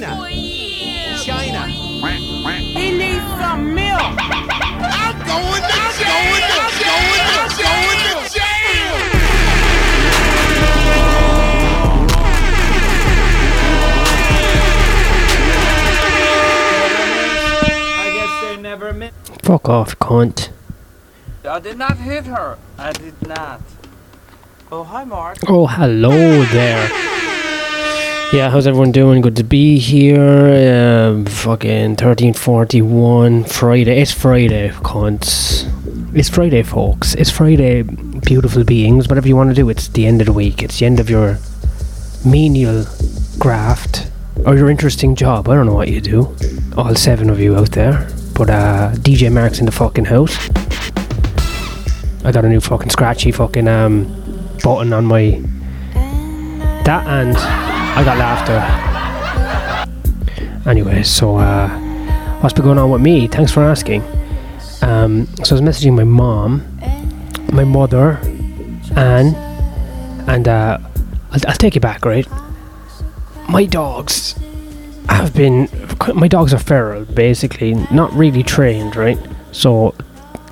[0.00, 1.20] China.
[1.22, 1.66] China.
[1.66, 4.00] He needs some milk.
[4.00, 6.08] I'm going to jail.
[6.08, 8.94] I'm going to going to jail.
[17.98, 19.12] I guess they never met.
[19.42, 20.48] Fuck off, cunt.
[21.46, 22.56] I did not hit her.
[22.78, 23.60] I did not.
[24.72, 25.38] Oh, hi, Mark.
[25.46, 27.09] Oh, hello there.
[28.32, 29.22] Yeah, how's everyone doing?
[29.22, 31.10] Good to be here.
[31.10, 34.00] Um, fucking 1341 Friday.
[34.00, 35.66] It's Friday, cunts.
[36.16, 37.16] It's Friday, folks.
[37.16, 39.08] It's Friday, beautiful beings.
[39.08, 40.62] Whatever you want to do, it's the end of the week.
[40.62, 41.38] It's the end of your
[42.24, 42.86] menial
[43.40, 44.08] graft
[44.46, 45.48] or your interesting job.
[45.48, 46.36] I don't know what you do.
[46.76, 48.08] All seven of you out there.
[48.34, 50.36] But uh, DJ Mark's in the fucking house.
[52.24, 54.04] I got a new fucking scratchy fucking um
[54.62, 55.42] button on my
[56.84, 58.60] that and I got laughter.
[60.68, 61.68] Anyway, so uh
[62.40, 63.26] what's been going on with me?
[63.26, 64.02] Thanks for asking.
[64.82, 66.62] Um so I was messaging my mom,
[67.52, 68.18] my mother,
[68.96, 69.34] Anne,
[70.28, 70.78] and uh
[71.32, 72.26] I'll, I'll take you back, right?
[73.48, 74.34] My dogs
[75.08, 75.68] have been
[76.14, 79.18] my dogs are feral, basically, not really trained, right?
[79.52, 79.94] So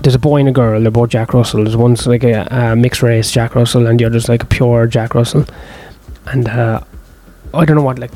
[0.00, 0.80] there's a boy and a girl.
[0.80, 1.64] They're both Jack Russell.
[1.64, 4.86] There's one's like a, a mixed race Jack Russell, and the other's like a pure
[4.86, 5.44] Jack Russell.
[6.26, 6.80] And uh,
[7.54, 8.12] I don't know what like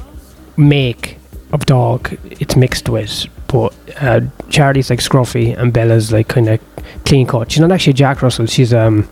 [0.57, 1.19] make
[1.53, 6.61] of dog it's mixed with, but uh, Charlie's like scruffy and Bella's like kind of
[7.05, 7.51] clean cut.
[7.51, 8.47] She's not actually Jack Russell.
[8.47, 9.09] She's um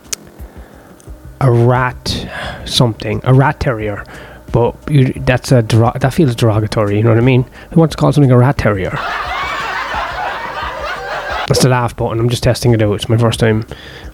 [1.41, 2.29] a rat
[2.65, 4.05] something, a rat terrier.
[4.53, 6.97] But you, that's a that feels derogatory.
[6.97, 7.43] You know what I mean?
[7.73, 8.91] Who wants to call something a rat terrier?
[11.47, 12.19] That's the laugh button.
[12.19, 12.95] I'm just testing it out.
[12.95, 13.65] It's my first time.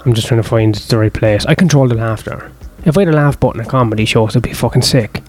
[0.05, 1.47] I'm just trying to find the right place.
[1.47, 2.53] I control the laughter.
[2.85, 5.23] If I had a laugh button at comedy shows, it'd be fucking sick.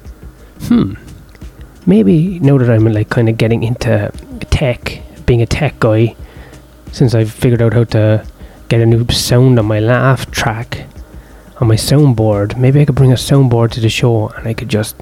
[0.67, 0.93] Hmm.
[1.85, 4.11] Maybe now that I'm like kind of getting into
[4.49, 6.15] tech, being a tech guy,
[6.91, 8.25] since I've figured out how to
[8.69, 10.85] get a new sound on my laugh track
[11.59, 14.69] on my soundboard, maybe I could bring a soundboard to the show and I could
[14.69, 14.95] just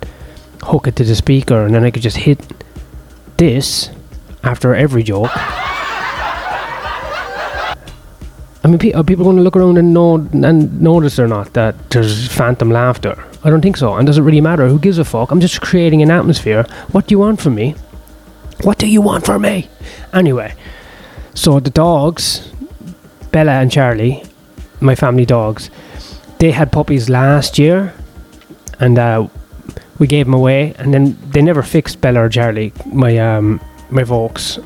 [0.63, 2.39] hook it to the speaker and then I could just hit
[3.37, 3.89] this
[4.43, 5.31] after every joke.
[8.63, 11.53] I mean, pe- are people going to look around and know and notice or not
[11.53, 13.23] that there's phantom laughter?
[13.43, 13.95] I don't think so.
[13.95, 14.67] And does it really matter?
[14.67, 15.31] Who gives a fuck?
[15.31, 16.63] I'm just creating an atmosphere.
[16.91, 17.75] What do you want from me?
[18.61, 19.67] What do you want from me?
[20.13, 20.53] Anyway,
[21.33, 22.51] so the dogs,
[23.31, 24.23] Bella and Charlie,
[24.79, 25.71] my family dogs,
[26.37, 27.93] they had puppies last year,
[28.79, 29.27] and uh,
[29.97, 30.75] we gave them away.
[30.77, 34.59] And then they never fixed Bella or Charlie, my um, my folks,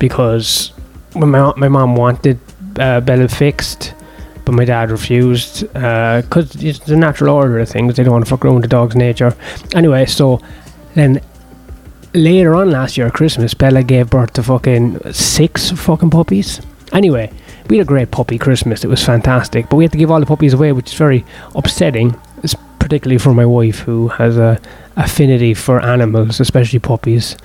[0.00, 0.72] because
[1.12, 2.40] when my my mom wanted
[2.78, 3.94] uh, Bella fixed,
[4.44, 7.96] but my dad refused because it's the natural order of things.
[7.96, 9.36] They don't want to fuck around the dog's nature.
[9.74, 10.40] Anyway, so
[10.94, 11.20] then
[12.14, 16.60] later on last year, Christmas, Bella gave birth to fucking six fucking puppies.
[16.92, 17.32] Anyway,
[17.68, 18.84] we had a great puppy Christmas.
[18.84, 21.24] It was fantastic, but we had to give all the puppies away, which is very
[21.54, 24.60] upsetting, it's particularly for my wife who has a
[24.96, 27.36] affinity for animals, especially puppies.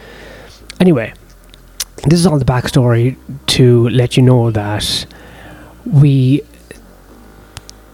[0.81, 1.13] Anyway,
[2.03, 3.15] this is all the backstory
[3.45, 5.05] to let you know that
[5.93, 6.41] we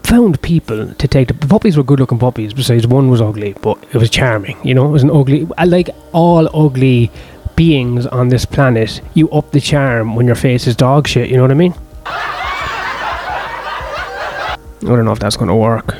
[0.03, 3.53] found people to take the, the puppies were good looking puppies besides one was ugly
[3.61, 4.85] but it was charming you know?
[4.85, 7.11] It was an ugly like all ugly
[7.55, 11.37] beings on this planet you up the charm when your face is dog shit you
[11.37, 11.73] know what I mean?
[12.05, 15.95] I don't know if that's going to work.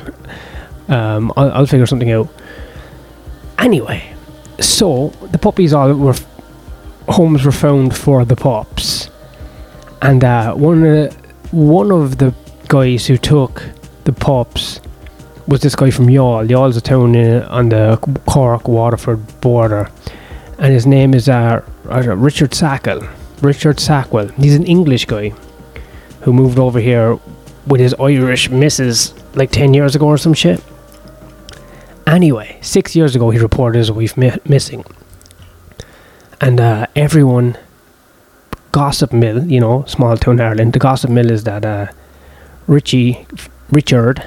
[0.90, 2.28] Um, I'll, I'll figure something out.
[3.58, 4.14] Anyway
[4.60, 6.14] so the puppies all were
[7.08, 9.10] homes were found for the pups,
[10.02, 11.23] and uh, one of the,
[11.54, 12.34] one of the
[12.68, 13.62] guys who took
[14.04, 14.80] the pups
[15.46, 16.06] was this guy from.
[16.06, 19.90] Youghal is a town in, on the Cork Waterford border,
[20.58, 23.08] and his name is uh, Richard Sackle.
[23.42, 24.30] Richard Sackwell.
[24.34, 25.30] He's an English guy
[26.22, 27.18] who moved over here
[27.66, 30.62] with his Irish missus like ten years ago or some shit.
[32.06, 34.84] Anyway, six years ago he reported his wife mi- missing
[36.40, 37.56] and uh, everyone
[38.76, 40.72] gossip mill you know small town ireland.
[40.72, 41.86] The gossip mill is that uh,
[42.66, 43.26] richie
[43.70, 44.22] richard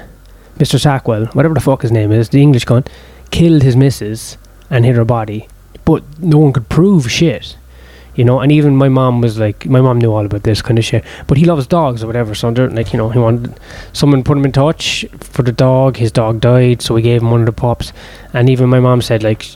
[0.58, 2.88] mr sackwell whatever the fuck his name is the english cunt
[3.30, 4.38] killed his missus
[4.70, 5.48] and hid her body.
[5.84, 7.56] But no one could prove shit
[8.14, 10.78] you know and even my mom was like my mom knew all about this kind
[10.78, 13.54] of shit but he loves dogs or whatever so like you know he wanted
[13.92, 17.30] someone put him in touch for the dog his dog died so we gave him
[17.30, 17.92] one of the pups
[18.32, 19.46] and even my mom said like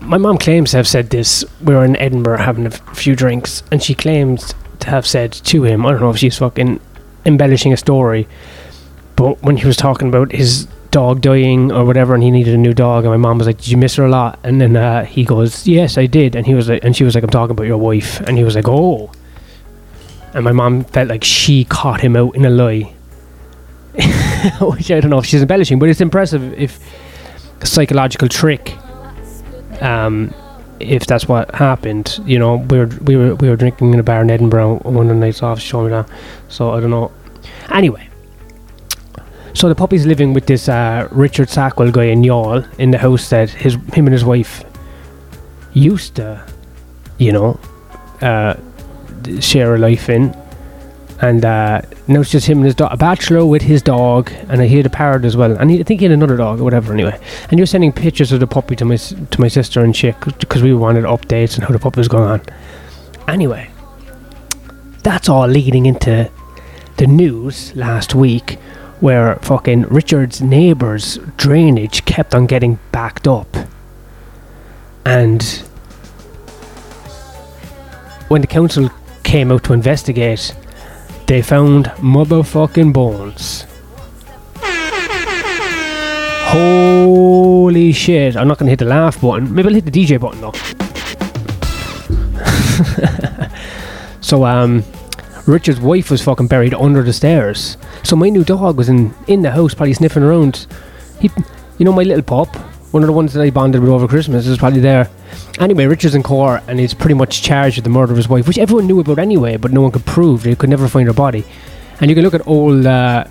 [0.00, 1.44] my mom claims to have said this.
[1.62, 5.32] We were in Edinburgh having a f- few drinks, and she claims to have said
[5.32, 6.80] to him, I don't know if she's fucking
[7.24, 8.28] embellishing a story,
[9.16, 10.66] but when he was talking about his
[10.96, 13.04] dog dying or whatever, and he needed a new dog.
[13.04, 15.24] And my mom was like, "Did you miss her a lot?" And then uh, he
[15.24, 17.66] goes, "Yes, I did." And he was like, and she was like, "I'm talking about
[17.66, 19.12] your wife." And he was like, "Oh."
[20.32, 22.94] And my mom felt like she caught him out in a lie,
[24.60, 26.78] which I don't know if she's embellishing, but it's impressive if
[27.62, 28.74] psychological trick.
[29.80, 30.34] Um,
[30.78, 34.02] if that's what happened, you know, we were we were we were drinking in a
[34.02, 35.58] bar in Edinburgh one of the nights off.
[35.58, 36.08] Me that,
[36.48, 37.12] so I don't know.
[37.72, 38.08] Anyway,
[39.54, 43.30] so the puppy's living with this uh, Richard Sackwell guy in Youghal in the house
[43.30, 44.64] that his him and his wife
[45.72, 46.44] used to,
[47.18, 47.58] you know,
[48.20, 48.54] uh,
[49.40, 50.34] share a life in.
[51.20, 54.60] And uh, now it's just him and his dog, a bachelor with his dog, and
[54.60, 55.56] he had a parrot as well.
[55.56, 56.92] And he, I think he had another dog or whatever.
[56.92, 57.18] Anyway,
[57.50, 60.62] and you're sending pictures of the puppy to my to my sister and chick because
[60.62, 62.42] we wanted updates on how the puppy was going on.
[63.28, 63.70] Anyway,
[65.02, 66.30] that's all leading into
[66.98, 68.58] the news last week
[69.00, 73.56] where fucking Richard's neighbour's drainage kept on getting backed up.
[75.04, 75.42] And
[78.28, 78.90] when the council
[79.22, 80.54] came out to investigate,
[81.26, 83.66] they found motherfucking bones.
[86.48, 88.36] Holy shit.
[88.36, 89.52] I'm not going to hit the laugh button.
[89.54, 90.52] Maybe I'll hit the DJ button though.
[94.20, 94.84] so, um,
[95.46, 97.76] Richard's wife was fucking buried under the stairs.
[98.02, 100.66] So my new dog was in, in the house, probably sniffing around.
[101.20, 101.30] He,
[101.78, 102.56] you know, my little pup,
[102.90, 105.10] one of the ones that I bonded with over Christmas, is probably there.
[105.58, 108.46] Anyway, Richard's in court and he's pretty much charged with the murder of his wife,
[108.46, 110.42] which everyone knew about anyway, but no one could prove.
[110.42, 111.44] They could never find her body.
[112.00, 113.24] And you can look at old uh,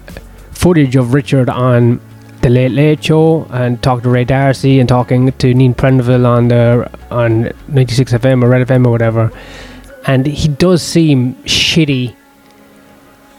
[0.51, 2.01] footage of Richard on
[2.41, 6.47] the Late Late Show and talk to Ray D'Arcy and talking to Neil Prendeville on
[6.49, 9.31] the on 96 FM or Red FM or whatever.
[10.05, 12.15] And he does seem shitty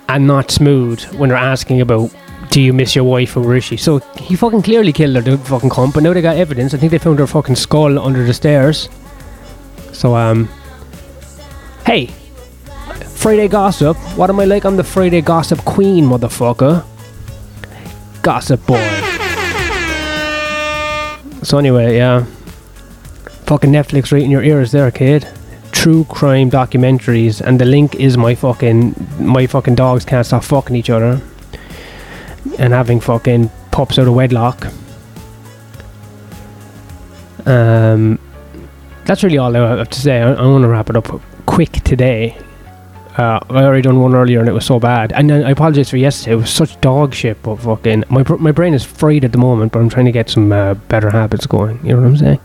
[0.08, 2.14] and not smooth when they're asking about
[2.50, 3.76] do you miss your wife is she?
[3.76, 6.74] So he fucking clearly killed her, the fucking cunt, but now they got evidence.
[6.74, 8.88] I think they found her fucking skull under the stairs.
[9.92, 10.48] So um
[11.84, 12.06] Hey
[13.14, 13.96] Friday gossip.
[14.16, 14.64] What am I like?
[14.64, 16.84] I'm the Friday gossip queen, motherfucker.
[18.22, 18.86] Gossip boy.
[21.42, 22.24] So anyway, yeah.
[23.46, 25.26] Fucking Netflix right in your ears there, kid
[25.86, 30.74] true crime documentaries and the link is my fucking my fucking dogs can't stop fucking
[30.74, 31.20] each other
[32.58, 34.66] and having fucking pops out of wedlock.
[37.46, 38.18] Um
[39.04, 40.20] that's really all I have to say.
[40.20, 41.08] I, I want to wrap it up
[41.46, 42.36] quick today.
[43.16, 45.12] Uh, I already done one earlier and it was so bad.
[45.12, 46.32] And I apologize for yesterday.
[46.32, 49.38] It was such dog shit but fucking my, br- my brain is fried at the
[49.38, 51.78] moment but I'm trying to get some uh, better habits going.
[51.84, 52.40] You know what I'm saying?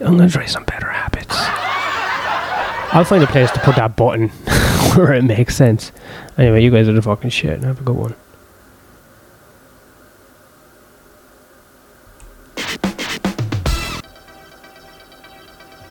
[0.00, 1.34] I'm gonna try some better habits.
[2.94, 4.28] I'll find a place to put that button
[4.94, 5.92] where it makes sense.
[6.38, 7.62] Anyway, you guys are the fucking shit.
[7.62, 8.14] Have a good one.